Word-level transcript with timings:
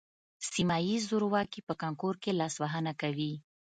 سیمه 0.51 0.77
ییز 0.87 1.01
زورواکي 1.09 1.61
په 1.67 1.73
کانکور 1.81 2.15
کې 2.23 2.31
لاسوهنه 2.39 2.93
کوي 3.01 3.33